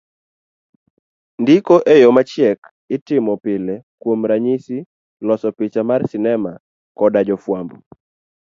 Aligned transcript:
Ndiko 1.41 1.75
e 1.93 1.95
yo 2.03 2.09
machiek 2.15 2.59
itomo 2.95 3.33
pile 3.43 3.73
kuom 4.01 4.19
ranyisi 4.29 4.77
loso 5.27 5.47
picha 5.57 5.81
mar 5.89 6.01
sinema 6.11 6.51
koda 6.97 7.19
jofuambo. 7.27 7.77